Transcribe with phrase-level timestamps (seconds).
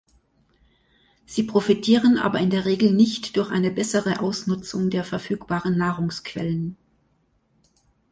[1.27, 6.75] Sie profitieren aber in der Regel nicht durch eine bessere Ausnutzung der verfügbaren Nahrungsquellen.